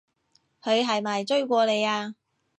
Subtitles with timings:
[0.63, 2.15] 佢係咪追過你啊？